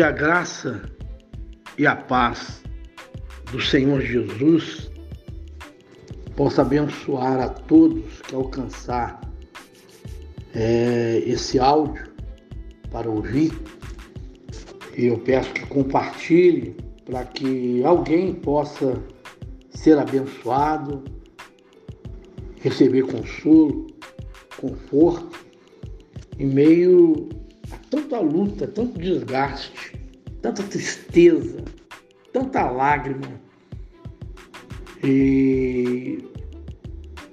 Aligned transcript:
Que 0.00 0.04
a 0.04 0.12
graça 0.12 0.80
e 1.76 1.86
a 1.86 1.94
paz 1.94 2.62
do 3.52 3.60
Senhor 3.60 4.00
Jesus 4.00 4.90
possa 6.34 6.62
abençoar 6.62 7.38
a 7.38 7.50
todos 7.50 8.22
que 8.22 8.34
alcançar 8.34 9.20
é, 10.54 11.22
esse 11.26 11.58
áudio 11.58 12.02
para 12.90 13.10
ouvir. 13.10 13.52
E 14.96 15.04
eu 15.04 15.18
peço 15.18 15.52
que 15.52 15.66
compartilhe 15.66 16.74
para 17.04 17.26
que 17.26 17.84
alguém 17.84 18.32
possa 18.32 19.04
ser 19.68 19.98
abençoado, 19.98 21.04
receber 22.62 23.02
consolo, 23.02 23.86
conforto, 24.56 25.38
em 26.38 26.46
meio 26.46 27.28
a 27.70 27.76
tanta 27.88 28.18
luta, 28.18 28.66
tanto 28.66 28.98
desgaste, 28.98 29.89
tanta 30.42 30.62
tristeza, 30.62 31.64
tanta 32.32 32.70
lágrima 32.70 33.40
e 35.02 36.18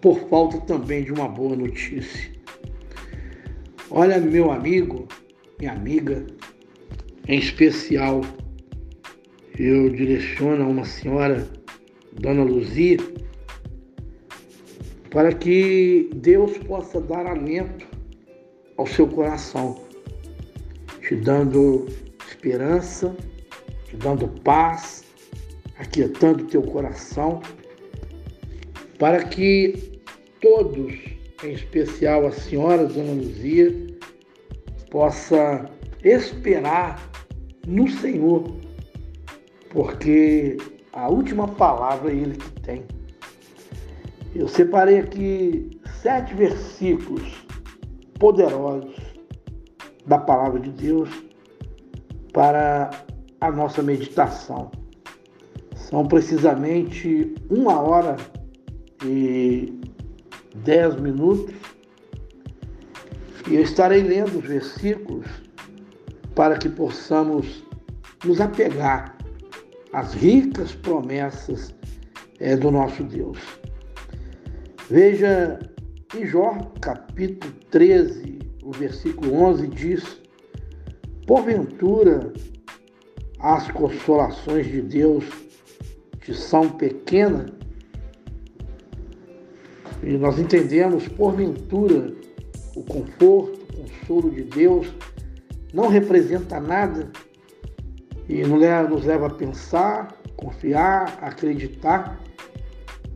por 0.02 0.20
falta 0.30 0.60
também 0.62 1.04
de 1.04 1.12
uma 1.12 1.28
boa 1.28 1.56
notícia. 1.56 2.32
Olha, 3.90 4.20
meu 4.20 4.52
amigo, 4.52 5.08
minha 5.60 5.72
amiga, 5.72 6.26
em 7.28 7.40
especial, 7.40 8.22
eu 9.58 9.90
direciono 9.90 10.64
a 10.64 10.68
uma 10.68 10.86
senhora, 10.86 11.48
Dona 12.14 12.44
Luzia, 12.44 12.98
para 15.10 15.34
que 15.34 16.10
Deus 16.16 16.58
possa 16.60 17.02
dar 17.02 17.26
alento 17.26 17.88
ao 18.78 18.86
seu 18.86 19.08
coração, 19.08 19.82
te 21.02 21.16
dando 21.16 21.88
esperança, 22.38 23.16
te 23.86 23.98
dando 23.98 24.28
paz, 24.42 25.04
aquietando 25.80 26.46
teu 26.46 26.62
coração, 26.62 27.42
para 29.00 29.24
que 29.24 30.00
todos, 30.40 30.94
em 31.44 31.52
especial 31.52 32.28
a 32.28 32.32
senhora 32.32 32.86
Dona 32.86 33.14
Luzia, 33.14 33.74
possa 34.92 35.70
esperar 36.04 37.12
no 37.66 37.90
Senhor, 37.90 38.56
porque 39.72 40.58
a 40.94 41.10
última 41.10 41.48
palavra 41.48 42.12
é 42.12 42.16
Ele 42.16 42.38
que 42.38 42.62
tem. 42.62 42.86
Eu 44.36 44.48
separei 44.48 45.00
aqui 45.00 45.70
sete 46.02 46.34
versículos 46.36 47.46
poderosos 48.20 48.96
da 50.06 50.18
palavra 50.18 50.60
de 50.60 50.70
Deus 50.72 51.27
para 52.38 52.92
a 53.42 53.52
nossa 53.52 53.82
meditação. 53.82 54.70
São 55.76 56.06
precisamente 56.06 57.34
uma 57.50 57.82
hora 57.82 58.16
e 59.04 59.74
dez 60.58 60.96
minutos 60.98 61.56
e 63.50 63.56
eu 63.56 63.64
estarei 63.64 64.04
lendo 64.04 64.38
os 64.38 64.46
versículos 64.46 65.26
para 66.36 66.60
que 66.60 66.70
possamos 66.70 67.66
nos 68.24 68.40
apegar 68.40 69.18
às 69.92 70.14
ricas 70.14 70.76
promessas 70.76 71.74
é, 72.40 72.56
do 72.56 72.70
nosso 72.70 73.04
Deus. 73.04 73.40
Veja 74.88 75.58
em 76.16 76.28
Jó, 76.28 76.56
capítulo 76.82 77.52
13, 77.72 78.38
o 78.62 78.72
versículo 78.74 79.34
11 79.34 79.68
diz: 79.70 80.27
Porventura 81.28 82.34
as 83.40 83.70
consolações 83.72 84.66
de 84.66 84.82
Deus 84.82 85.26
te 86.22 86.34
são 86.34 86.70
pequenas? 86.70 87.52
E 90.02 90.18
nós 90.18 90.40
entendemos, 90.40 91.08
porventura, 91.10 92.14
o 92.76 92.84
conforto, 92.84 93.60
o 93.74 93.84
consolo 93.84 94.32
de 94.32 94.44
Deus 94.44 94.88
não 95.74 95.90
representa 95.90 96.60
nada 96.60 97.12
e 98.30 98.42
nos 98.44 99.06
leva 99.06 99.28
a 99.28 99.30
pensar, 99.30 100.18
confiar, 100.38 101.20
acreditar 101.22 102.20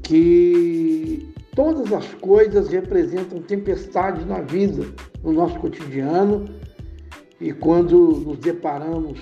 que 0.03 1.31
Todas 1.55 1.91
as 1.91 2.07
coisas 2.15 2.69
representam 2.69 3.41
tempestades 3.41 4.25
na 4.25 4.39
vida, 4.39 4.85
no 5.21 5.33
nosso 5.33 5.59
cotidiano, 5.59 6.45
e 7.41 7.51
quando 7.51 7.97
nos 7.97 8.37
deparamos 8.37 9.19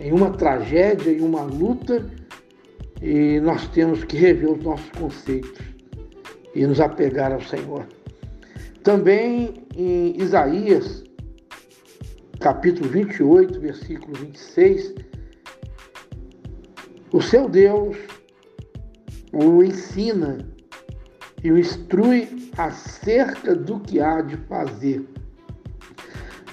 em 0.00 0.12
uma 0.12 0.30
tragédia, 0.30 1.10
em 1.10 1.20
uma 1.20 1.42
luta, 1.42 2.06
e 3.02 3.40
nós 3.40 3.66
temos 3.68 4.04
que 4.04 4.16
rever 4.16 4.50
os 4.50 4.62
nossos 4.62 4.88
conceitos 4.90 5.60
e 6.54 6.64
nos 6.64 6.80
apegar 6.80 7.32
ao 7.32 7.40
Senhor. 7.40 7.86
Também 8.84 9.66
em 9.76 10.16
Isaías, 10.22 11.02
capítulo 12.38 12.88
28, 12.88 13.60
versículo 13.60 14.14
26, 14.14 14.94
o 17.12 17.20
seu 17.20 17.48
Deus 17.48 17.96
o 19.32 19.64
ensina 19.64 20.38
e 21.42 21.50
o 21.50 21.58
instrui 21.58 22.50
acerca 22.56 23.54
do 23.54 23.80
que 23.80 24.00
há 24.00 24.20
de 24.20 24.36
fazer. 24.48 25.04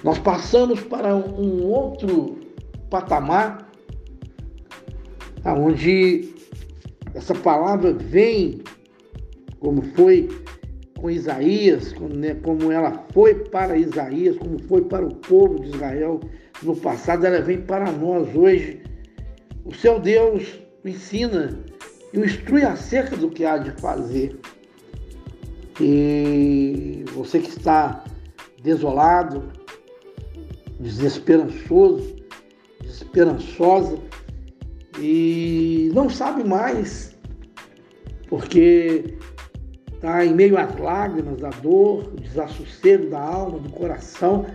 Nós 0.03 0.17
passamos 0.19 0.79
para 0.81 1.15
um 1.15 1.63
outro 1.63 2.39
patamar, 2.89 3.69
onde 5.45 6.33
essa 7.13 7.35
palavra 7.35 7.93
vem, 7.93 8.61
como 9.59 9.81
foi 9.95 10.27
com 10.97 11.09
Isaías, 11.09 11.93
né, 11.93 12.35
como 12.35 12.71
ela 12.71 13.05
foi 13.13 13.35
para 13.35 13.77
Isaías, 13.77 14.37
como 14.37 14.59
foi 14.67 14.83
para 14.83 15.05
o 15.05 15.15
povo 15.15 15.59
de 15.59 15.69
Israel 15.69 16.19
no 16.61 16.75
passado, 16.75 17.25
ela 17.25 17.41
vem 17.41 17.61
para 17.61 17.91
nós 17.91 18.35
hoje. 18.35 18.81
O 19.65 19.73
seu 19.73 19.99
Deus 19.99 20.61
o 20.83 20.87
ensina 20.87 21.59
e 22.13 22.19
o 22.19 22.25
instrui 22.25 22.63
acerca 22.63 23.15
do 23.15 23.29
que 23.29 23.45
há 23.45 23.57
de 23.57 23.71
fazer. 23.79 24.39
E 25.79 27.03
você 27.13 27.39
que 27.39 27.49
está 27.49 28.03
desolado, 28.61 29.51
desesperançoso, 30.81 32.15
desesperançosa 32.81 33.97
e 34.99 35.89
não 35.93 36.09
sabe 36.09 36.43
mais, 36.43 37.15
porque 38.27 39.15
está 39.93 40.25
em 40.25 40.33
meio 40.33 40.57
às 40.57 40.75
lágrimas, 40.77 41.37
da 41.37 41.49
dor, 41.49 42.11
desassossego 42.21 43.09
da 43.09 43.19
alma, 43.19 43.59
do 43.59 43.69
coração. 43.69 44.45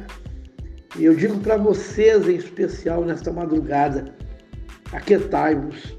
E 0.99 1.05
eu 1.05 1.15
digo 1.15 1.39
para 1.41 1.57
vocês, 1.57 2.29
em 2.29 2.37
especial 2.37 3.05
nesta 3.05 3.33
madrugada, 3.33 4.15
aquietai-vos. 4.93 5.97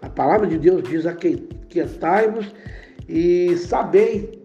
A 0.00 0.08
palavra 0.08 0.46
de 0.46 0.58
Deus 0.58 0.82
diz 0.82 1.06
aquietai-vos 1.06 2.52
e 3.08 3.56
sabei 3.56 4.42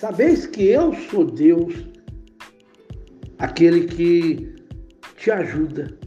Sabeis 0.00 0.46
que 0.46 0.66
eu 0.66 0.94
sou 1.10 1.26
Deus, 1.26 1.74
aquele 3.40 3.86
que 3.86 4.54
te 5.16 5.30
ajuda, 5.30 5.98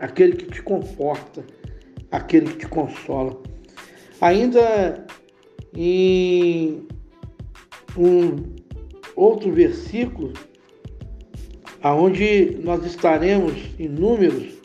aquele 0.00 0.36
que 0.36 0.46
te 0.46 0.62
conforta, 0.62 1.44
aquele 2.10 2.46
que 2.46 2.58
te 2.58 2.66
consola. 2.66 3.40
Ainda 4.20 5.06
em 5.76 6.86
um 7.96 8.36
outro 9.14 9.52
versículo, 9.52 10.32
aonde 11.82 12.58
nós 12.62 12.84
estaremos 12.84 13.54
em 13.78 13.88
números, 13.88 14.58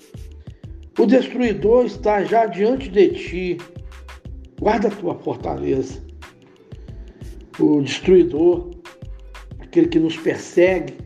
o 0.98 1.06
destruidor 1.06 1.86
está 1.86 2.24
já 2.24 2.46
diante 2.46 2.90
de 2.90 3.10
ti. 3.10 3.58
Guarda 4.60 4.88
a 4.88 4.92
tua 4.92 5.16
fortaleza. 5.16 6.02
O 7.60 7.82
destruidor 7.82 8.72
aquele 9.60 9.88
que 9.88 10.00
nos 10.00 10.16
persegue, 10.18 11.03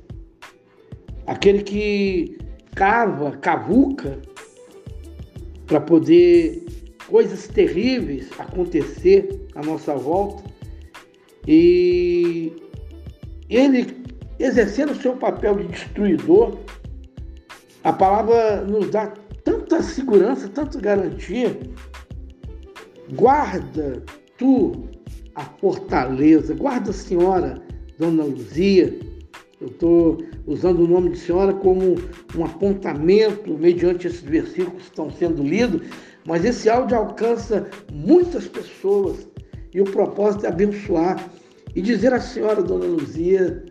aquele 1.27 1.61
que 1.63 2.37
cava, 2.73 3.31
cavuca 3.37 4.19
para 5.65 5.81
poder 5.81 6.65
coisas 7.07 7.47
terríveis 7.47 8.29
acontecer 8.39 9.47
à 9.55 9.61
nossa 9.61 9.95
volta. 9.95 10.43
E 11.47 12.51
ele 13.49 14.07
exercendo 14.39 14.91
o 14.91 15.01
seu 15.01 15.15
papel 15.15 15.55
de 15.57 15.67
destruidor, 15.67 16.57
a 17.83 17.93
palavra 17.93 18.61
nos 18.61 18.89
dá 18.89 19.07
tanta 19.43 19.81
segurança, 19.81 20.47
tanta 20.49 20.79
garantia. 20.79 21.57
Guarda 23.13 24.03
tu 24.37 24.87
a 25.35 25.43
fortaleza, 25.43 26.53
guarda, 26.53 26.91
Senhora, 26.91 27.61
Dona 27.97 28.23
Luzia, 28.23 28.93
Eu 29.59 29.67
estou 29.69 30.17
usando 30.45 30.81
o 30.81 30.87
nome 30.87 31.09
de 31.09 31.17
senhora 31.17 31.51
como 31.51 31.95
um 32.35 32.45
apontamento 32.45 33.57
mediante 33.57 34.05
esses 34.05 34.21
versículos 34.21 34.83
que 34.83 34.89
estão 34.89 35.09
sendo 35.09 35.41
lidos, 35.41 35.81
mas 36.27 36.45
esse 36.45 36.69
áudio 36.69 36.95
alcança 36.95 37.67
muitas 37.91 38.47
pessoas 38.47 39.27
e 39.73 39.81
o 39.81 39.83
propósito 39.83 40.45
é 40.45 40.49
abençoar 40.49 41.31
e 41.75 41.81
dizer 41.81 42.13
à 42.13 42.19
senhora 42.19 42.61
Dona 42.61 42.85
Luzia, 42.85 43.65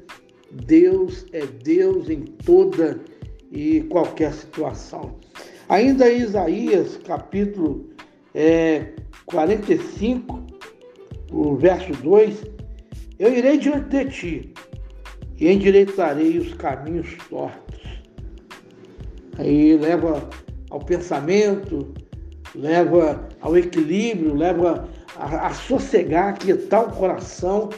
Deus 0.50 1.24
é 1.32 1.46
Deus 1.46 2.10
em 2.10 2.22
toda 2.22 3.00
e 3.52 3.82
qualquer 3.82 4.32
situação. 4.32 5.16
Ainda 5.68 6.10
em 6.10 6.20
Isaías, 6.20 6.96
capítulo 7.04 7.90
é, 8.34 8.92
45, 9.24 10.46
o 11.30 11.54
verso 11.54 11.92
2, 12.02 12.42
eu 13.20 13.32
irei 13.32 13.56
diante 13.56 13.88
de 13.88 14.04
ti 14.10 14.45
e 15.38 15.50
endireitarei 15.50 16.38
os 16.38 16.54
caminhos 16.54 17.16
tortos. 17.28 17.80
Aí 19.38 19.76
leva 19.76 20.28
ao 20.70 20.80
pensamento, 20.80 21.92
leva 22.54 23.28
ao 23.40 23.56
equilíbrio, 23.56 24.34
leva 24.34 24.88
a, 25.16 25.48
a 25.48 25.50
sossegar, 25.54 26.28
aquietar 26.28 26.88
o 26.88 26.92
coração, 26.92 27.68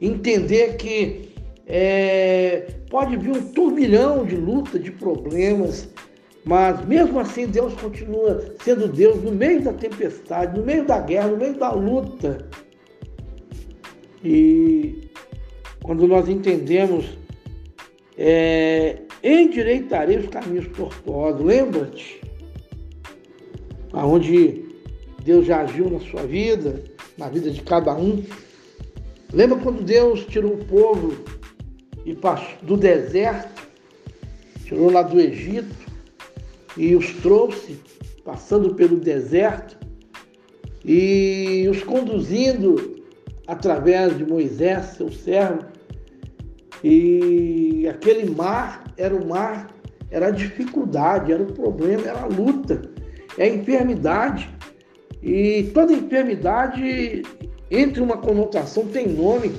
entender 0.00 0.76
que 0.76 1.34
é, 1.66 2.74
pode 2.90 3.16
vir 3.16 3.32
um 3.32 3.52
turbilhão 3.52 4.24
de 4.24 4.36
luta, 4.36 4.78
de 4.78 4.90
problemas, 4.90 5.88
mas 6.44 6.84
mesmo 6.86 7.18
assim 7.20 7.46
Deus 7.46 7.74
continua 7.74 8.54
sendo 8.62 8.88
Deus 8.88 9.22
no 9.22 9.32
meio 9.32 9.62
da 9.62 9.72
tempestade, 9.72 10.58
no 10.58 10.64
meio 10.64 10.84
da 10.86 11.00
guerra, 11.00 11.28
no 11.28 11.36
meio 11.36 11.58
da 11.58 11.72
luta. 11.72 12.46
E 14.22 15.10
quando 15.84 16.08
nós 16.08 16.30
entendemos, 16.30 17.04
é, 18.16 19.02
endireitarei 19.22 20.16
os 20.16 20.28
caminhos 20.28 20.66
tortuosos. 20.68 21.44
Lembra-te 21.44 22.22
aonde 23.92 24.64
Deus 25.22 25.44
já 25.44 25.60
agiu 25.60 25.90
na 25.90 26.00
sua 26.00 26.22
vida, 26.22 26.82
na 27.18 27.28
vida 27.28 27.50
de 27.50 27.60
cada 27.60 27.94
um. 27.94 28.24
Lembra 29.30 29.58
quando 29.58 29.84
Deus 29.84 30.24
tirou 30.24 30.54
o 30.54 30.64
povo 30.64 31.22
e 32.06 32.14
passou 32.14 32.56
do 32.62 32.78
deserto, 32.78 33.68
tirou 34.64 34.90
lá 34.90 35.02
do 35.02 35.20
Egito 35.20 35.76
e 36.78 36.96
os 36.96 37.12
trouxe 37.16 37.78
passando 38.24 38.74
pelo 38.74 38.96
deserto 38.96 39.76
e 40.82 41.66
os 41.70 41.82
conduzindo 41.82 43.04
através 43.46 44.16
de 44.16 44.24
Moisés, 44.24 44.96
seu 44.96 45.12
servo. 45.12 45.73
E 46.84 47.88
aquele 47.88 48.28
mar 48.28 48.84
era 48.98 49.16
o 49.16 49.26
mar, 49.26 49.74
era 50.10 50.26
a 50.26 50.30
dificuldade, 50.30 51.32
era 51.32 51.42
o 51.42 51.50
problema, 51.50 52.06
era 52.06 52.20
a 52.20 52.26
luta, 52.26 52.82
é 53.38 53.44
a 53.44 53.48
enfermidade. 53.48 54.50
E 55.22 55.70
toda 55.72 55.94
enfermidade, 55.94 57.22
entre 57.70 58.02
uma 58.02 58.18
conotação, 58.18 58.86
tem 58.88 59.08
nome. 59.08 59.50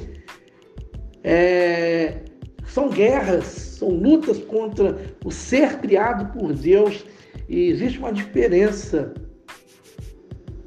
É, 1.24 2.20
são 2.68 2.90
guerras, 2.90 3.46
são 3.46 3.90
lutas 3.90 4.38
contra 4.38 4.96
o 5.26 5.32
ser 5.32 5.80
criado 5.80 6.32
por 6.32 6.54
Deus 6.54 7.04
e 7.50 7.70
existe 7.70 7.98
uma 7.98 8.14
diferença. 8.14 9.16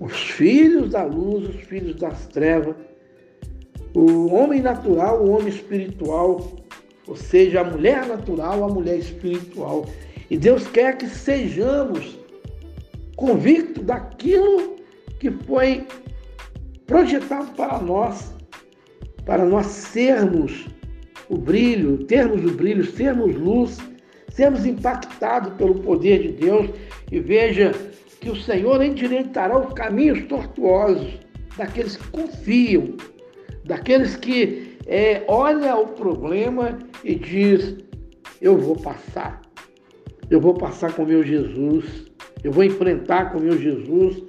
Os 0.01 0.13
filhos 0.13 0.91
da 0.91 1.05
luz, 1.05 1.49
os 1.49 1.63
filhos 1.63 1.95
das 1.95 2.27
trevas, 2.27 2.75
o 3.95 4.33
homem 4.35 4.61
natural, 4.61 5.25
o 5.25 5.31
homem 5.31 5.49
espiritual, 5.49 6.57
ou 7.07 7.17
seja, 7.17 7.61
a 7.61 7.65
mulher 7.65 8.07
natural, 8.07 8.65
a 8.65 8.69
mulher 8.69 8.99
espiritual. 8.99 9.87
E 10.31 10.37
Deus 10.37 10.67
quer 10.69 10.97
que 10.97 11.09
sejamos 11.09 12.19
convictos 13.17 13.85
daquilo 13.85 14.77
que 15.19 15.31
foi 15.31 15.87
projetado 16.87 17.51
para 17.57 17.79
nós, 17.81 18.33
para 19.25 19.45
nós 19.45 19.67
sermos 19.67 20.67
o 21.29 21.37
brilho, 21.37 22.05
termos 22.05 22.45
o 22.45 22.55
brilho, 22.55 22.85
sermos 22.85 23.35
luz, 23.35 23.79
sermos 24.31 24.65
impactados 24.65 25.53
pelo 25.55 25.75
poder 25.81 26.23
de 26.23 26.33
Deus 26.33 26.71
e 27.11 27.21
veja 27.21 27.73
que 28.21 28.31
o 28.31 28.37
Senhor 28.37 28.83
endireitará 28.83 29.59
os 29.59 29.73
caminhos 29.75 30.27
tortuosos 30.27 31.19
daqueles 31.57 31.97
que 31.97 32.09
confiam, 32.09 32.97
daqueles 33.69 34.17
que 34.17 34.79
é, 34.87 35.23
olha 35.29 35.77
o 35.77 35.89
problema 35.89 36.79
e 37.05 37.15
diz: 37.15 37.77
Eu 38.41 38.57
vou 38.57 38.75
passar, 38.75 39.43
eu 40.31 40.41
vou 40.41 40.55
passar 40.55 40.93
com 40.95 41.05
meu 41.05 41.23
Jesus, 41.23 42.07
eu 42.43 42.51
vou 42.51 42.65
enfrentar 42.65 43.31
com 43.31 43.39
meu 43.39 43.57
Jesus. 43.57 44.25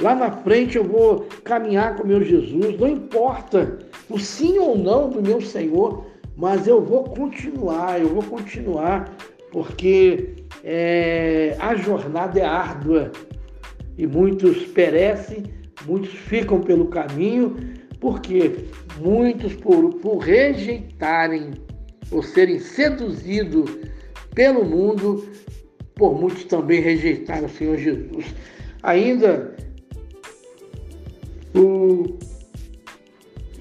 Lá 0.00 0.14
na 0.14 0.30
frente 0.30 0.76
eu 0.76 0.84
vou 0.84 1.26
caminhar 1.44 1.96
com 1.96 2.06
meu 2.06 2.22
Jesus, 2.22 2.78
não 2.78 2.88
importa 2.88 3.78
o 4.10 4.18
sim 4.18 4.58
ou 4.58 4.76
não 4.76 5.08
do 5.08 5.22
meu 5.22 5.40
Senhor, 5.40 6.04
mas 6.36 6.66
eu 6.66 6.82
vou 6.82 7.04
continuar, 7.04 8.00
eu 8.00 8.08
vou 8.08 8.22
continuar, 8.22 9.16
porque 9.50 10.34
é, 10.62 11.56
a 11.58 11.74
jornada 11.76 12.38
é 12.38 12.44
árdua. 12.44 13.10
E 13.96 14.04
muitos 14.08 14.64
perecem, 14.66 15.44
muitos 15.86 16.10
ficam 16.10 16.60
pelo 16.60 16.86
caminho, 16.86 17.56
porque 18.04 18.66
muitos, 19.00 19.54
por, 19.54 19.94
por 19.94 20.18
rejeitarem 20.18 21.52
ou 22.10 22.22
serem 22.22 22.58
seduzidos 22.58 23.78
pelo 24.34 24.62
mundo, 24.62 25.26
por 25.94 26.20
muitos 26.20 26.44
também 26.44 26.82
rejeitaram 26.82 27.46
o 27.46 27.48
Senhor 27.48 27.78
Jesus. 27.78 28.26
Ainda 28.82 29.56
o, 31.56 32.18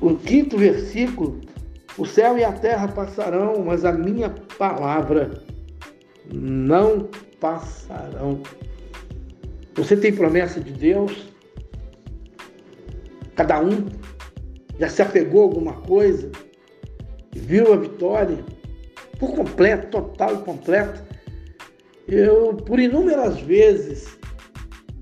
o 0.01 0.17
quinto 0.17 0.57
versículo 0.57 1.39
o 1.97 2.05
céu 2.05 2.37
e 2.37 2.43
a 2.43 2.51
terra 2.51 2.89
passarão, 2.89 3.63
mas 3.63 3.85
a 3.85 3.93
minha 3.93 4.29
palavra 4.57 5.41
não 6.33 7.07
passarão. 7.39 8.43
Você 9.75 9.95
tem 9.95 10.13
promessa 10.13 10.59
de 10.59 10.73
Deus? 10.73 11.31
Cada 13.35 13.62
um 13.62 13.85
já 14.80 14.89
se 14.89 15.01
apegou 15.01 15.42
a 15.42 15.44
alguma 15.44 15.74
coisa? 15.74 16.32
Viu 17.32 17.74
a 17.74 17.77
vitória? 17.77 18.38
Por 19.20 19.36
completo, 19.36 19.88
total 19.88 20.36
e 20.36 20.38
completa. 20.39 21.06
Eu, 22.08 22.56
por 22.56 22.80
inúmeras 22.80 23.39
vezes, 23.42 24.18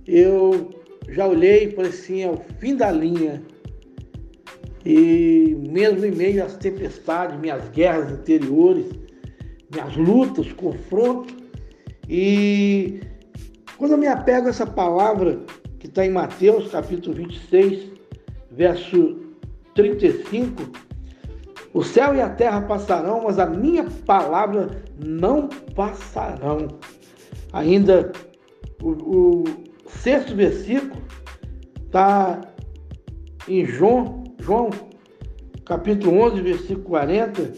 eu 0.05 0.69
já 1.09 1.27
olhei 1.27 1.71
falei 1.71 1.91
assim, 1.91 2.21
é 2.21 2.29
o 2.29 2.37
fim 2.59 2.75
da 2.75 2.91
linha. 2.91 3.41
E 4.85 5.55
mesmo 5.69 6.05
em 6.05 6.11
meio 6.11 6.43
às 6.43 6.55
tempestades, 6.57 7.39
minhas 7.39 7.67
guerras 7.69 8.11
interiores, 8.11 8.87
minhas 9.71 9.95
lutas, 9.95 10.51
confrontos, 10.53 11.35
e 12.09 12.99
quando 13.77 13.91
eu 13.91 13.97
me 13.97 14.07
apego 14.07 14.47
a 14.47 14.49
essa 14.49 14.65
palavra 14.65 15.39
que 15.79 15.87
está 15.87 16.05
em 16.05 16.09
Mateus 16.09 16.69
capítulo 16.71 17.15
26, 17.15 17.89
verso 18.51 19.20
35, 19.73 20.63
o 21.73 21.83
céu 21.83 22.15
e 22.15 22.21
a 22.21 22.29
terra 22.29 22.61
passarão, 22.61 23.23
mas 23.23 23.39
a 23.39 23.45
minha 23.45 23.85
palavra 24.05 24.83
não 24.97 25.47
passarão. 25.75 26.67
Ainda 27.53 28.11
o, 28.81 28.89
o 28.89 29.43
sexto 29.87 30.35
versículo 30.35 31.01
está 31.85 32.41
em 33.47 33.65
João 33.65 34.21
João, 34.41 34.71
capítulo 35.65 36.19
11, 36.19 36.41
versículo 36.41 36.83
40, 36.85 37.53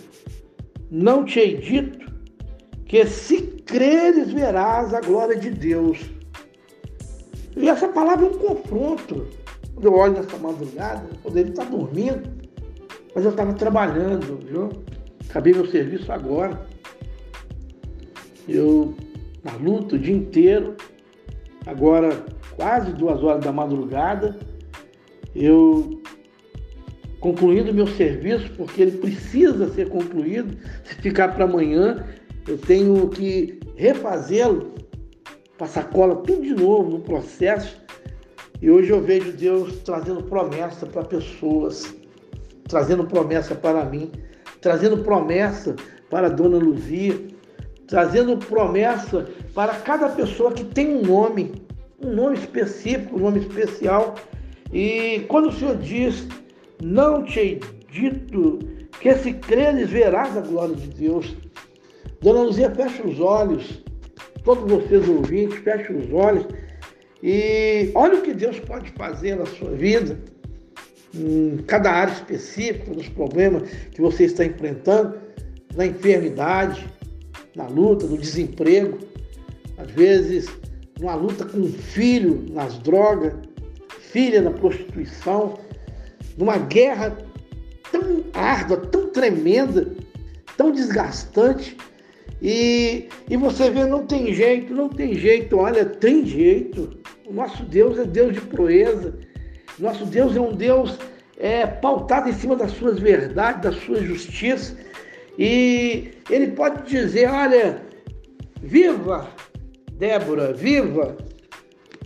não 0.91 1.23
te 1.23 1.39
hei 1.39 1.57
dito 1.57 2.11
que 2.85 3.05
se 3.07 3.41
creres 3.65 4.31
verás 4.31 4.93
a 4.93 4.99
glória 4.99 5.37
de 5.37 5.49
Deus. 5.49 5.99
E 7.55 7.69
essa 7.69 7.87
palavra 7.87 8.25
é 8.25 8.29
um 8.29 8.37
confronto. 8.37 9.27
Quando 9.73 9.85
eu 9.85 9.93
olho 9.93 10.13
nessa 10.13 10.37
madrugada, 10.37 11.07
eu 11.09 11.17
poderia 11.17 11.51
estar 11.51 11.65
dormindo, 11.65 12.29
mas 13.15 13.23
eu 13.25 13.31
estava 13.31 13.53
trabalhando, 13.53 14.39
viu? 14.45 14.69
Acabei 15.29 15.53
meu 15.53 15.65
serviço 15.67 16.11
agora. 16.11 16.67
Eu 18.47 18.93
na 19.43 19.53
luta 19.55 19.95
o 19.95 19.99
dia 19.99 20.15
inteiro, 20.15 20.75
agora 21.65 22.25
quase 22.55 22.93
duas 22.93 23.21
horas 23.23 23.43
da 23.43 23.51
madrugada, 23.51 24.37
eu 25.35 26.01
concluindo 27.19 27.73
meu 27.73 27.87
serviço, 27.87 28.51
porque 28.55 28.81
ele 28.81 28.97
precisa 28.97 29.69
ser 29.73 29.89
concluído. 29.89 30.57
Se 30.83 30.95
ficar 30.95 31.29
para 31.29 31.45
amanhã, 31.45 32.05
eu 32.47 32.57
tenho 32.57 33.07
que 33.09 33.59
refazê-lo, 33.75 34.73
passar 35.57 35.89
cola 35.89 36.17
tudo 36.17 36.41
de 36.41 36.53
novo 36.53 36.91
no 36.91 36.99
processo. 36.99 37.81
E 38.63 38.71
hoje 38.71 38.91
eu 38.91 39.01
vejo 39.01 39.33
Deus 39.33 39.79
trazendo 39.79 40.23
promessa 40.23 40.85
para 40.85 41.03
pessoas, 41.03 41.93
trazendo 42.65 43.03
promessa 43.05 43.53
para 43.53 43.83
mim, 43.83 44.09
trazendo 44.61 44.99
promessa 44.99 45.75
para 46.09 46.29
dona 46.29 46.59
Luzia, 46.59 47.13
trazendo 47.87 48.37
promessa 48.37 49.27
para 49.53 49.73
cada 49.73 50.07
pessoa 50.07 50.53
que 50.53 50.63
tem 50.63 50.95
um 50.95 51.01
nome, 51.01 51.51
um 52.01 52.13
nome 52.13 52.37
específico, 52.37 53.17
um 53.17 53.23
nome 53.23 53.39
especial. 53.39 54.15
E 54.71 55.25
quando 55.27 55.49
o 55.49 55.51
Senhor 55.51 55.75
diz, 55.75 56.25
não 56.81 57.21
te 57.25 57.59
dito 57.91 58.59
que 59.01 59.13
se 59.15 59.33
creres 59.33 59.89
verás 59.89 60.37
a 60.37 60.41
glória 60.41 60.77
de 60.77 60.87
Deus. 60.87 61.35
Dona 62.21 62.43
Luzia, 62.43 62.71
fecha 62.71 63.05
os 63.05 63.19
olhos, 63.19 63.83
todos 64.45 64.71
vocês 64.71 65.09
ouvintes, 65.09 65.59
fechem 65.59 65.97
os 65.97 66.13
olhos 66.13 66.45
e 67.25 67.89
olha 67.95 68.19
o 68.19 68.21
que 68.21 68.33
Deus 68.33 68.59
pode 68.59 68.91
fazer 68.91 69.37
na 69.37 69.45
sua 69.45 69.71
vida, 69.71 70.19
em 71.15 71.55
cada 71.65 71.89
área 71.89 72.11
específica, 72.11 72.93
dos 72.93 73.07
problemas 73.07 73.69
que 73.91 74.01
você 74.01 74.25
está 74.25 74.43
enfrentando, 74.43 75.15
na 75.73 75.85
enfermidade, 75.85 76.85
na 77.55 77.65
luta, 77.65 78.05
no 78.05 78.17
desemprego, 78.17 78.99
às 79.77 79.89
vezes 79.91 80.49
numa 80.99 81.15
luta 81.15 81.45
com 81.45 81.59
um 81.59 81.71
filho 81.71 82.45
nas 82.51 82.77
drogas, 82.79 83.33
filha 84.11 84.41
na 84.41 84.51
prostituição, 84.51 85.57
numa 86.37 86.57
guerra 86.57 87.17
tão 87.89 88.21
árdua, 88.33 88.77
tão 88.77 89.07
tremenda, 89.07 89.87
tão 90.57 90.73
desgastante. 90.73 91.77
E, 92.41 93.07
e 93.29 93.37
você 93.37 93.69
vê, 93.69 93.85
não 93.85 94.05
tem 94.05 94.33
jeito, 94.33 94.73
não 94.73 94.89
tem 94.89 95.15
jeito, 95.15 95.57
olha, 95.57 95.85
tem 95.85 96.25
jeito. 96.25 97.01
O 97.25 97.33
nosso 97.33 97.63
Deus 97.63 97.97
é 97.97 98.05
Deus 98.05 98.33
de 98.33 98.41
proeza. 98.41 99.13
Nosso 99.79 100.05
Deus 100.05 100.35
é 100.35 100.41
um 100.41 100.53
Deus 100.53 100.97
é, 101.37 101.65
pautado 101.65 102.29
em 102.29 102.33
cima 102.33 102.55
das 102.55 102.71
suas 102.71 102.99
verdades, 102.99 103.61
da 103.61 103.71
sua 103.71 104.01
justiça. 104.01 104.75
E 105.37 106.11
ele 106.29 106.47
pode 106.51 106.83
dizer: 106.89 107.29
olha, 107.29 107.81
viva, 108.61 109.27
Débora, 109.93 110.53
viva. 110.53 111.17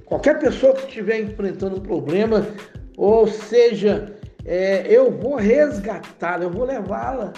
Qualquer 0.05 0.39
pessoa 0.39 0.74
que 0.74 0.88
estiver 0.88 1.21
enfrentando 1.21 1.77
um 1.77 1.81
problema, 1.81 2.47
ou 2.95 3.27
seja, 3.27 4.15
é, 4.45 4.86
eu 4.88 5.12
vou 5.12 5.36
resgatá-la, 5.36 6.45
eu 6.45 6.50
vou 6.50 6.63
levá-la. 6.63 7.33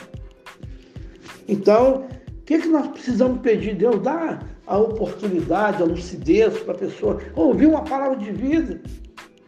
Então, 1.47 2.07
o 2.27 2.41
que, 2.45 2.59
que 2.59 2.67
nós 2.67 2.87
precisamos 2.89 3.41
pedir? 3.41 3.73
Deus 3.73 4.01
dá 4.03 4.39
a 4.69 4.77
oportunidade, 4.77 5.81
a 5.81 5.85
lucidez 5.85 6.59
para 6.59 6.75
a 6.75 6.77
pessoa 6.77 7.19
ouvir 7.35 7.65
uma 7.65 7.83
palavra 7.83 8.17
de 8.17 8.31
vida, 8.31 8.79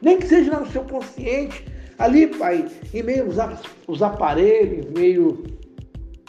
nem 0.02 0.18
que 0.18 0.28
seja 0.28 0.60
no 0.60 0.70
seu 0.72 0.84
consciente. 0.84 1.64
Ali, 2.00 2.26
Pai, 2.26 2.68
em 2.92 3.04
meio 3.04 3.26
aos, 3.26 3.62
os 3.88 4.02
aparelhos, 4.02 4.88
meio 4.90 5.44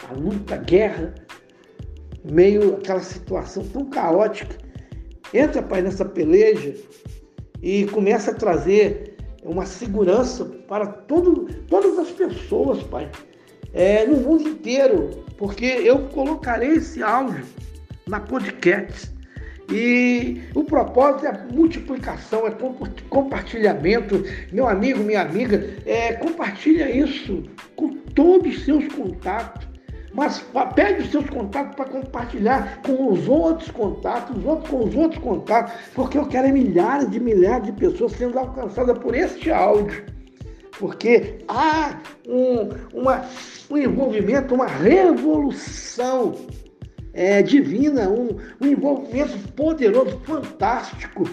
à 0.06 0.12
luta, 0.12 0.56
à 0.56 0.58
guerra, 0.58 1.14
meio 2.30 2.74
àquela 2.74 3.00
situação 3.00 3.64
tão 3.72 3.86
caótica, 3.86 4.58
entra, 5.32 5.62
Pai, 5.62 5.80
nessa 5.80 6.04
peleja 6.04 6.74
e 7.62 7.86
começa 7.86 8.32
a 8.32 8.34
trazer 8.34 9.16
uma 9.42 9.64
segurança 9.64 10.44
para 10.68 10.86
todo, 10.86 11.46
todas 11.66 11.98
as 11.98 12.10
pessoas, 12.10 12.82
Pai, 12.82 13.10
é, 13.72 14.04
no 14.04 14.18
mundo 14.18 14.50
inteiro, 14.50 15.24
porque 15.38 15.64
eu 15.64 16.00
colocarei 16.08 16.72
esse 16.72 17.02
áudio 17.02 17.42
na 18.06 18.20
podcast. 18.20 19.10
E 19.70 20.42
o 20.54 20.64
propósito 20.64 21.26
é 21.26 21.46
multiplicação, 21.50 22.46
é 22.46 22.50
compartilhamento. 23.08 24.22
Meu 24.52 24.68
amigo, 24.68 25.02
minha 25.02 25.22
amiga, 25.22 25.64
é, 25.86 26.12
compartilha 26.14 26.90
isso 26.90 27.44
com 27.76 27.88
todos 28.14 28.56
os 28.56 28.64
seus 28.64 28.86
contatos. 28.88 29.66
Mas 30.14 30.44
pede 30.74 31.04
os 31.04 31.10
seus 31.10 31.28
contatos 31.30 31.74
para 31.74 31.86
compartilhar 31.86 32.82
com 32.82 33.10
os 33.12 33.26
outros 33.26 33.70
contatos, 33.70 34.36
os 34.36 34.44
outros 34.44 34.68
com 34.68 34.84
os 34.84 34.94
outros 34.94 35.22
contatos, 35.22 35.72
porque 35.94 36.18
eu 36.18 36.26
quero 36.26 36.52
milhares 36.52 37.10
de 37.10 37.18
milhares 37.18 37.64
de 37.64 37.72
pessoas 37.72 38.12
sendo 38.12 38.38
alcançadas 38.38 38.98
por 38.98 39.14
este 39.14 39.50
áudio. 39.50 40.04
Porque 40.78 41.38
há 41.48 41.98
um, 42.28 42.68
uma, 42.92 43.24
um 43.70 43.78
envolvimento, 43.78 44.54
uma 44.54 44.66
revolução 44.66 46.34
é, 47.12 47.42
divina, 47.42 48.08
um, 48.08 48.36
um 48.60 48.66
envolvimento 48.66 49.36
poderoso, 49.52 50.18
fantástico, 50.24 51.28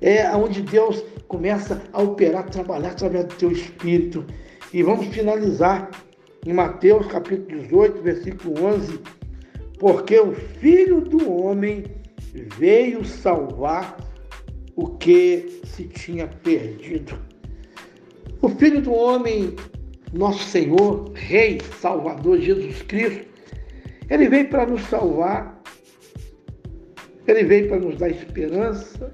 é, 0.00 0.28
onde 0.34 0.62
Deus 0.62 1.02
começa 1.28 1.80
a 1.92 2.02
operar, 2.02 2.48
trabalhar 2.50 2.90
através 2.90 3.26
do 3.26 3.34
teu 3.36 3.52
espírito. 3.52 4.24
E 4.72 4.82
vamos 4.82 5.06
finalizar 5.06 5.90
em 6.44 6.52
Mateus 6.52 7.06
capítulo 7.06 7.60
18, 7.62 8.02
versículo 8.02 8.64
11, 8.64 9.00
porque 9.78 10.18
o 10.18 10.32
Filho 10.32 11.00
do 11.00 11.30
Homem 11.30 11.84
veio 12.58 13.04
salvar 13.04 13.96
o 14.74 14.88
que 14.96 15.60
se 15.64 15.84
tinha 15.84 16.26
perdido. 16.26 17.18
O 18.40 18.48
Filho 18.48 18.80
do 18.80 18.92
Homem, 18.92 19.54
nosso 20.12 20.42
Senhor, 20.44 21.12
Rei, 21.14 21.60
Salvador 21.80 22.40
Jesus 22.40 22.82
Cristo, 22.82 23.31
ele 24.12 24.28
veio 24.28 24.46
para 24.48 24.66
nos 24.66 24.82
salvar, 24.88 25.58
ele 27.26 27.44
veio 27.44 27.68
para 27.68 27.78
nos 27.78 27.96
dar 27.96 28.10
esperança, 28.10 29.10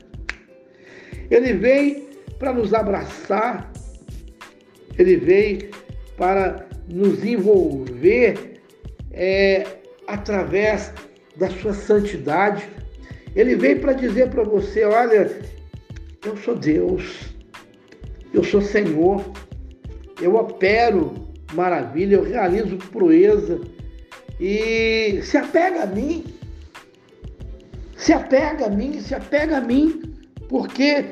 ele 1.31 1.53
veio 1.53 2.09
para 2.37 2.53
nos 2.53 2.75
abraçar, 2.75 3.71
ele 4.99 5.17
veio 5.17 5.71
para 6.17 6.67
nos 6.89 7.25
envolver 7.25 8.61
é, 9.13 9.65
através 10.09 10.93
da 11.37 11.49
sua 11.49 11.75
santidade. 11.75 12.69
Ele 13.37 13.55
veio 13.55 13.79
para 13.79 13.93
dizer 13.93 14.31
para 14.31 14.43
você: 14.43 14.83
olha, 14.83 15.31
eu 16.27 16.37
sou 16.39 16.57
Deus, 16.57 17.33
eu 18.35 18.43
sou 18.43 18.61
Senhor, 18.61 19.25
eu 20.21 20.35
opero 20.35 21.15
maravilha, 21.55 22.17
eu 22.17 22.25
realizo 22.25 22.77
proeza 22.91 23.61
e 24.41 25.21
se 25.23 25.37
apega 25.37 25.83
a 25.83 25.87
mim. 25.87 26.25
Se 27.97 28.13
apega 28.13 28.67
a 28.67 28.71
mim, 28.71 29.01
se 29.01 29.15
apega 29.15 29.59
a 29.59 29.61
mim, 29.61 30.03
porque 30.49 31.05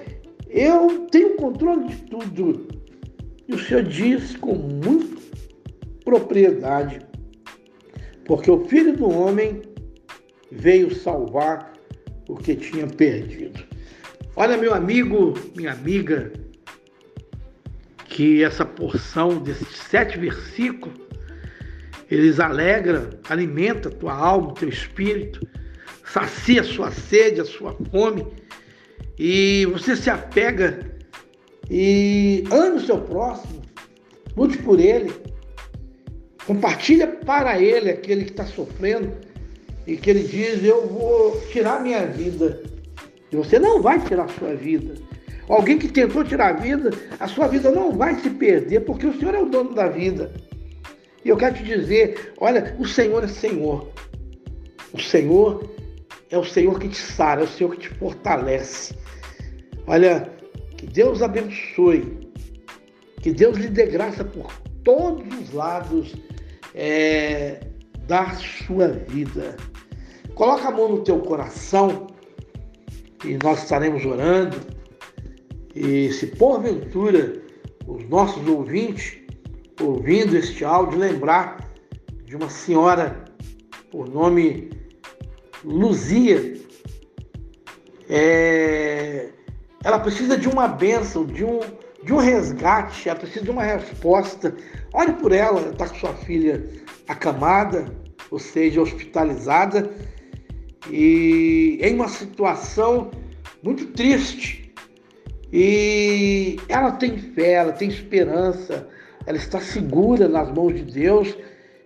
eu 0.49 1.07
tenho 1.11 1.37
controle 1.37 1.89
de 1.89 1.97
tudo. 2.05 2.69
E 3.49 3.55
o 3.55 3.59
Senhor 3.59 3.83
diz 3.83 4.37
com 4.37 4.55
muita 4.55 5.17
propriedade, 6.05 7.01
porque 8.25 8.51
o 8.51 8.65
Filho 8.67 8.97
do 8.97 9.09
Homem 9.09 9.63
veio 10.51 10.95
salvar 10.95 11.73
o 12.29 12.37
que 12.37 12.55
tinha 12.55 12.87
perdido. 12.87 13.65
Olha, 14.37 14.57
meu 14.57 14.75
amigo, 14.75 15.35
minha 15.57 15.73
amiga, 15.73 16.33
que 18.05 18.43
essa 18.43 18.65
porção 18.65 19.39
desses 19.39 19.69
sete 19.69 20.19
versículos 20.19 21.06
eles 22.11 22.39
alegram, 22.39 23.11
alimenta 23.29 23.89
a 23.89 23.93
tua 23.93 24.15
alma, 24.15 24.55
teu 24.55 24.69
espírito, 24.69 25.47
sacia 26.05 26.61
a 26.61 26.65
sua 26.65 26.91
sede, 26.91 27.41
a 27.41 27.45
sua 27.45 27.77
fome, 27.91 28.27
e 29.19 29.67
você 29.67 29.97
se 29.97 30.11
apega 30.11 30.97
e 31.71 32.45
ame 32.51 32.77
o 32.77 32.81
seu 32.81 32.99
próximo, 32.99 33.63
lute 34.37 34.59
por 34.59 34.79
ele, 34.79 35.13
compartilha 36.47 37.09
para 37.09 37.61
ele 37.61 37.91
aquele 37.91 38.25
que 38.25 38.31
está 38.31 38.47
sofrendo 38.47 39.13
e 39.87 39.97
que 39.97 40.11
ele 40.11 40.23
diz: 40.23 40.63
Eu 40.63 40.87
vou 40.87 41.41
tirar 41.53 41.83
minha 41.83 42.07
vida. 42.07 42.63
E 43.33 43.37
você 43.37 43.59
não 43.59 43.83
vai 43.83 44.01
tirar 44.05 44.25
a 44.25 44.29
sua 44.29 44.55
vida. 44.55 44.95
Alguém 45.49 45.79
que 45.79 45.89
tentou 45.89 46.25
tirar 46.25 46.51
a 46.51 46.53
vida, 46.53 46.91
a 47.19 47.29
sua 47.29 47.47
vida 47.49 47.71
não 47.71 47.93
vai 47.93 48.17
se 48.17 48.31
perder, 48.31 48.81
porque 48.81 49.07
o 49.07 49.19
Senhor 49.19 49.35
é 49.35 49.41
o 49.41 49.49
dono 49.49 49.75
da 49.75 49.89
vida. 49.89 50.33
E 51.27 51.29
eu 51.29 51.37
quero 51.37 51.57
te 51.57 51.65
dizer: 51.65 52.35
olha, 52.39 52.77
o 52.79 52.87
Senhor 52.87 53.25
é 53.25 53.27
Senhor. 53.27 53.91
O 54.93 55.01
Senhor 55.01 55.69
é 56.31 56.39
o 56.39 56.45
Senhor 56.45 56.79
que 56.79 56.89
te 56.89 56.97
sara, 56.97 57.41
é 57.41 57.45
o 57.45 57.49
Senhor 57.49 57.71
que 57.75 57.81
te 57.81 57.89
fortalece. 57.89 58.95
Olha, 59.89 60.31
que 60.77 60.87
Deus 60.87 61.23
abençoe, 61.23 62.31
que 63.21 63.33
Deus 63.33 63.57
lhe 63.57 63.67
dê 63.67 63.87
graça 63.87 64.25
por 64.25 64.53
todos 64.85 65.27
os 65.41 65.53
lados 65.53 66.15
é, 66.77 67.59
da 68.07 68.31
sua 68.37 68.87
vida. 68.87 69.57
Coloca 70.37 70.69
a 70.69 70.71
mão 70.71 70.91
no 70.93 71.03
teu 71.03 71.19
coração 71.19 72.07
e 73.25 73.37
nós 73.43 73.65
estaremos 73.65 74.07
orando. 74.07 74.59
E 75.75 76.09
se 76.13 76.29
porventura 76.29 77.33
os 77.85 78.09
nossos 78.09 78.47
ouvintes 78.47 79.26
ouvindo 79.81 80.37
este 80.37 80.65
áudio, 80.65 80.99
lembrar 80.99 81.71
de 82.25 82.37
uma 82.37 82.51
senhora 82.51 83.25
por 83.91 84.09
nome 84.09 84.71
Luzia. 85.65 86.55
É... 88.09 89.31
Ela 89.85 89.99
precisa 89.99 90.37
de 90.37 90.49
uma 90.49 90.67
bênção, 90.67 91.25
de 91.25 91.45
um, 91.45 91.61
de 92.03 92.13
um 92.13 92.17
resgate, 92.17 93.09
ela 93.09 93.19
precisa 93.19 93.45
de 93.45 93.51
uma 93.51 93.63
resposta. 93.63 94.55
Olhe 94.93 95.13
por 95.15 95.33
ela, 95.33 95.71
está 95.71 95.89
com 95.89 95.95
sua 95.95 96.15
filha 96.15 96.65
acamada, 97.09 97.87
ou 98.31 98.39
seja, 98.39 98.81
hospitalizada 98.81 99.91
e 100.91 101.79
em 101.81 101.95
uma 101.95 102.09
situação 102.09 103.11
muito 103.63 103.87
triste. 103.89 104.73
E 105.53 106.59
ela 106.69 106.93
tem 106.93 107.17
fé, 107.19 107.53
ela 107.53 107.73
tem 107.73 107.89
esperança, 107.89 108.89
ela 109.27 109.37
está 109.37 109.61
segura 109.61 110.29
nas 110.29 110.51
mãos 110.53 110.75
de 110.75 110.83
Deus 110.83 111.37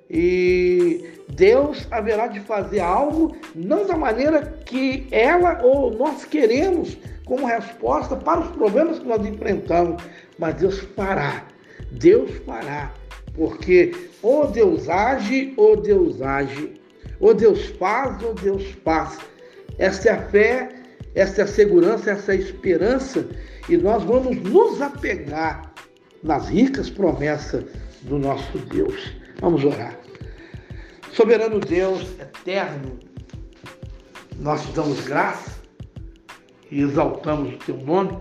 e 0.09 1.05
Deus 1.29 1.87
haverá 1.91 2.27
de 2.27 2.41
fazer 2.41 2.81
algo 2.81 3.35
não 3.55 3.87
da 3.87 3.97
maneira 3.97 4.43
que 4.65 5.07
ela 5.11 5.61
ou 5.63 5.93
nós 5.93 6.25
queremos 6.25 6.99
como 7.25 7.47
resposta 7.47 8.17
para 8.17 8.41
os 8.41 8.51
problemas 8.51 8.99
que 8.99 9.07
nós 9.07 9.25
enfrentamos, 9.25 10.03
mas 10.39 10.57
Deus 10.57 10.81
fará. 10.97 11.47
Deus 11.93 12.31
fará, 12.45 12.93
porque 13.35 13.93
ou 14.23 14.49
Deus 14.49 14.89
age 14.89 15.55
ou 15.57 15.77
Deus 15.77 16.21
age, 16.21 16.75
ou 17.19 17.35
Deus 17.35 17.67
faz 17.79 18.23
ou 18.23 18.35
Deus 18.35 18.65
faz. 18.85 19.19
Essa 19.79 20.11
é 20.11 20.13
a 20.13 20.23
fé, 20.29 20.69
essa 21.15 21.41
é 21.41 21.45
a 21.45 21.49
segurança, 21.49 22.11
essa 22.11 22.33
é 22.33 22.37
a 22.37 22.39
esperança 22.39 23.27
e 23.69 23.77
nós 23.77 24.03
vamos 24.03 24.37
nos 24.43 24.81
apegar 24.83 25.73
nas 26.23 26.49
ricas 26.49 26.91
promessas 26.91 27.65
do 28.03 28.19
nosso 28.19 28.59
Deus. 28.59 29.13
Vamos 29.41 29.65
orar. 29.65 29.99
Soberano 31.13 31.61
Deus, 31.61 32.03
eterno, 32.21 32.99
nós 34.37 34.63
te 34.63 34.73
damos 34.73 35.01
graça 35.03 35.61
e 36.71 36.81
exaltamos 36.81 37.55
o 37.55 37.59
teu 37.59 37.77
nome. 37.79 38.19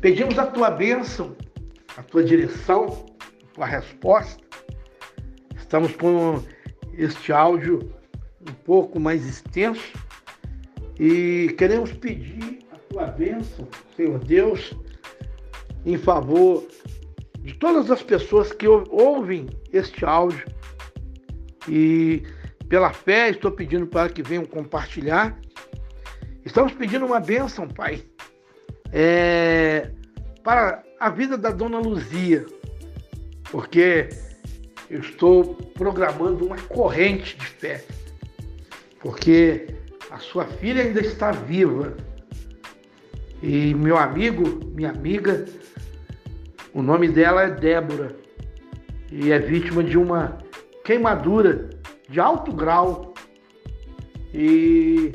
Pedimos 0.00 0.38
a 0.38 0.46
tua 0.46 0.70
bênção, 0.70 1.36
a 1.96 2.02
tua 2.02 2.22
direção, 2.22 3.06
a 3.20 3.54
tua 3.54 3.66
resposta. 3.66 4.42
Estamos 5.56 5.94
com 5.96 6.42
este 6.96 7.32
áudio 7.32 7.92
um 8.48 8.52
pouco 8.64 9.00
mais 9.00 9.26
extenso 9.26 9.92
e 10.98 11.54
queremos 11.58 11.92
pedir 11.92 12.60
a 12.72 12.76
tua 12.76 13.06
bênção, 13.06 13.66
Senhor 13.96 14.18
Deus, 14.18 14.74
em 15.84 15.98
favor 15.98 16.66
de 17.40 17.54
todas 17.54 17.90
as 17.90 18.02
pessoas 18.02 18.52
que 18.52 18.66
ouvem 18.66 19.46
este 19.72 20.04
áudio 20.04 20.46
e 21.68 22.22
pela 22.68 22.92
fé 22.92 23.30
estou 23.30 23.50
pedindo 23.50 23.86
para 23.86 24.08
que 24.08 24.22
venham 24.22 24.44
compartilhar. 24.44 25.38
Estamos 26.44 26.72
pedindo 26.72 27.04
uma 27.04 27.20
bênção, 27.20 27.68
Pai, 27.68 28.02
é, 28.92 29.90
para 30.42 30.82
a 30.98 31.10
vida 31.10 31.36
da 31.36 31.50
Dona 31.50 31.78
Luzia, 31.78 32.44
porque 33.50 34.08
eu 34.90 35.00
estou 35.00 35.54
programando 35.74 36.46
uma 36.46 36.56
corrente 36.62 37.36
de 37.36 37.46
fé, 37.46 37.84
porque 39.00 39.66
a 40.10 40.18
sua 40.18 40.44
filha 40.44 40.82
ainda 40.82 41.00
está 41.00 41.32
viva 41.32 41.96
e 43.42 43.74
meu 43.74 43.98
amigo, 43.98 44.60
minha 44.74 44.90
amiga, 44.90 45.44
o 46.74 46.82
nome 46.82 47.08
dela 47.08 47.42
é 47.42 47.50
Débora 47.50 48.16
e 49.10 49.30
é 49.30 49.38
vítima 49.38 49.82
de 49.82 49.96
uma 49.96 50.38
queimadura 50.84 51.70
de 52.08 52.18
alto 52.18 52.52
grau. 52.52 53.14
E, 54.32 55.12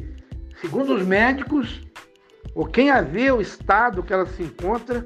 segundo 0.61 0.95
os 0.95 1.05
médicos, 1.05 1.81
ou 2.55 2.65
quem 2.65 2.89
a 2.89 3.01
vê 3.01 3.29
o 3.29 3.41
estado 3.41 4.01
que 4.01 4.13
ela 4.13 4.25
se 4.25 4.41
encontra, 4.41 5.05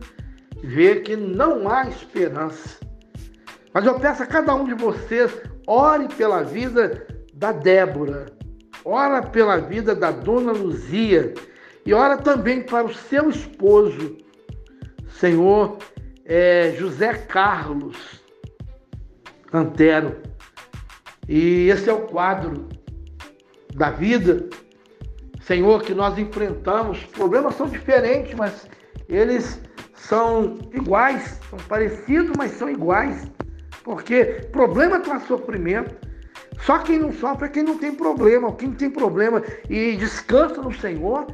vê 0.63 1.00
que 1.00 1.16
não 1.16 1.68
há 1.68 1.89
esperança. 1.89 2.80
Mas 3.74 3.86
eu 3.88 4.00
peço 4.00 4.22
a 4.22 4.28
cada 4.28 4.54
um 4.54 4.66
de 4.66 4.76
vocês, 4.76 5.36
ore 5.66 6.08
pela 6.10 6.44
vida 6.44 7.08
da 7.34 7.52
Débora, 7.52 8.28
ora 8.86 9.24
pela 9.24 9.58
vida 9.58 9.96
da 9.96 10.12
dona 10.12 10.52
Luzia 10.52 11.34
e 11.84 11.94
ora 11.96 12.16
também 12.16 12.62
para 12.62 12.86
o 12.86 12.94
seu 12.94 13.28
esposo, 13.32 14.16
Senhor 15.10 15.80
é, 16.26 16.74
José 16.78 17.14
Carlos 17.14 18.24
Antero. 19.52 20.18
E 21.28 21.70
esse 21.70 21.90
é 21.90 21.94
o 21.94 22.02
quadro 22.02 22.68
da 23.76 23.90
vida, 23.90 24.48
Senhor, 25.42 25.82
que 25.82 25.94
nós 25.94 26.18
enfrentamos. 26.18 27.04
Problemas 27.06 27.56
são 27.56 27.68
diferentes, 27.68 28.34
mas 28.36 28.68
eles 29.08 29.60
são 29.94 30.58
iguais, 30.74 31.40
são 31.50 31.60
parecidos, 31.68 32.36
mas 32.38 32.52
são 32.52 32.70
iguais. 32.70 33.32
Porque 33.84 34.26
problema 34.52 35.00
traz 35.00 35.24
sofrimento. 35.24 35.96
Só 36.62 36.80
quem 36.80 36.98
não 36.98 37.12
sofre 37.12 37.48
é 37.48 37.50
quem 37.50 37.64
não 37.64 37.78
tem 37.78 37.94
problema. 37.94 38.54
Quem 38.56 38.72
tem 38.72 38.90
problema 38.90 39.42
e 39.70 39.96
descansa 39.98 40.62
no 40.62 40.74
Senhor, 40.74 41.28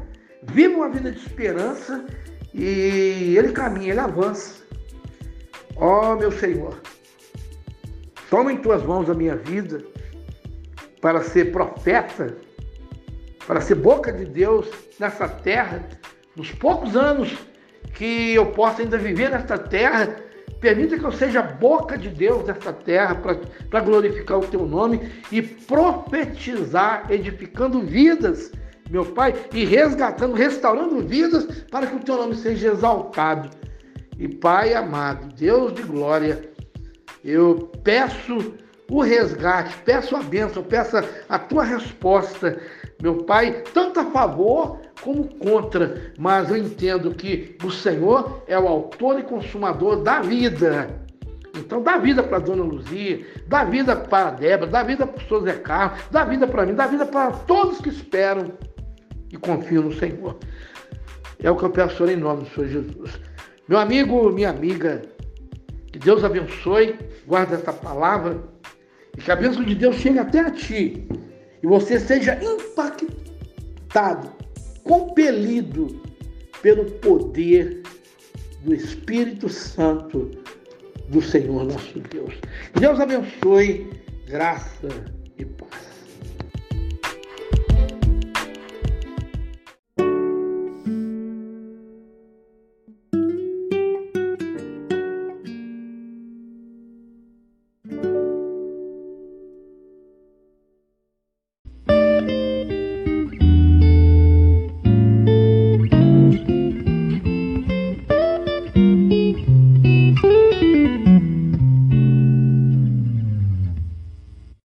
vive 0.43 0.73
uma 0.73 0.89
vida 0.89 1.11
de 1.11 1.19
esperança 1.19 2.03
e 2.53 3.35
ele 3.37 3.51
caminha, 3.51 3.91
ele 3.91 3.99
avança. 3.99 4.68
Ó 5.79 6.13
oh, 6.13 6.15
meu 6.15 6.31
Senhor, 6.31 6.75
Toma 8.29 8.53
em 8.53 8.57
tuas 8.57 8.83
mãos 8.83 9.09
a 9.09 9.13
minha 9.13 9.35
vida 9.35 9.83
para 11.01 11.23
ser 11.23 11.51
profeta, 11.51 12.37
para 13.47 13.59
ser 13.59 13.75
boca 13.75 14.13
de 14.13 14.25
Deus 14.25 14.69
nessa 14.99 15.27
terra, 15.27 15.83
nos 16.35 16.51
poucos 16.51 16.95
anos 16.95 17.35
que 17.95 18.35
eu 18.35 18.45
possa 18.51 18.83
ainda 18.83 18.99
viver 18.99 19.31
nesta 19.31 19.57
terra. 19.57 20.15
Permita 20.61 20.99
que 20.99 21.05
eu 21.05 21.11
seja 21.11 21.41
boca 21.41 21.97
de 21.97 22.09
Deus 22.09 22.45
nesta 22.45 22.71
terra 22.71 23.15
para 23.69 23.79
glorificar 23.79 24.37
o 24.37 24.45
teu 24.45 24.67
nome 24.67 25.09
e 25.31 25.41
profetizar, 25.41 27.07
edificando 27.09 27.81
vidas, 27.81 28.51
meu 28.91 29.05
Pai, 29.05 29.33
e 29.53 29.65
resgatando, 29.65 30.35
restaurando 30.35 31.01
vidas 31.01 31.63
para 31.71 31.87
que 31.87 31.95
o 31.95 31.99
teu 31.99 32.17
nome 32.17 32.35
seja 32.35 32.73
exaltado. 32.73 33.49
E 34.19 34.27
Pai 34.27 34.73
amado, 34.73 35.33
Deus 35.33 35.73
de 35.73 35.81
glória, 35.81 36.51
eu 37.23 37.71
peço 37.85 38.53
o 38.91 39.01
resgate, 39.01 39.77
peço 39.85 40.13
a 40.13 40.21
bênção, 40.21 40.61
peço 40.61 40.97
a 41.29 41.39
tua 41.39 41.63
resposta, 41.63 42.59
meu 43.01 43.23
Pai, 43.23 43.63
tanto 43.73 44.01
a 44.01 44.05
favor 44.11 44.81
como 45.01 45.23
contra, 45.35 46.11
mas 46.17 46.49
eu 46.49 46.57
entendo 46.57 47.15
que 47.15 47.55
o 47.63 47.71
Senhor 47.71 48.43
é 48.45 48.59
o 48.59 48.67
autor 48.67 49.19
e 49.19 49.23
consumador 49.23 50.03
da 50.03 50.19
vida. 50.19 50.89
Então 51.55 51.81
dá 51.81 51.97
vida 51.97 52.21
para 52.21 52.39
dona 52.39 52.63
Luzia, 52.63 53.25
dá 53.47 53.63
vida 53.63 53.95
para 53.95 54.31
Débora, 54.31 54.69
dá 54.69 54.83
vida 54.83 55.07
para 55.07 55.23
o 55.23 55.27
seu 55.29 55.41
Zé 55.43 55.53
Carlos, 55.53 56.01
dá 56.11 56.25
vida 56.25 56.45
para 56.45 56.65
mim, 56.65 56.75
dá 56.75 56.87
vida 56.87 57.05
para 57.05 57.31
todos 57.31 57.79
que 57.79 57.87
esperam 57.87 58.51
e 59.31 59.37
confiam 59.37 59.83
no 59.83 59.93
Senhor. 59.93 60.37
É 61.41 61.49
o 61.49 61.55
que 61.55 61.63
eu 61.63 61.69
peço 61.69 62.05
em 62.05 62.17
nome 62.17 62.43
do 62.43 62.49
Senhor 62.49 62.67
Jesus. 62.67 63.28
Meu 63.69 63.77
amigo, 63.77 64.31
minha 64.31 64.49
amiga, 64.49 65.03
que 65.91 65.99
Deus 65.99 66.23
abençoe, 66.23 66.97
guarde 67.27 67.53
essa 67.53 67.71
palavra 67.71 68.43
e 69.15 69.21
que 69.21 69.31
a 69.31 69.35
bênção 69.35 69.63
de 69.63 69.75
Deus 69.75 69.97
chegue 69.97 70.17
até 70.17 70.39
a 70.39 70.49
ti 70.49 71.07
e 71.61 71.67
você 71.67 71.99
seja 71.99 72.39
impactado, 72.43 74.31
compelido 74.83 76.01
pelo 76.63 76.83
poder 76.93 77.83
do 78.63 78.73
Espírito 78.73 79.47
Santo 79.47 80.31
do 81.09 81.21
Senhor 81.21 81.63
nosso 81.63 81.99
Deus. 81.99 82.33
Deus 82.73 82.99
abençoe, 82.99 83.87
graça 84.25 84.87
e 85.37 85.45
paz. 85.45 85.88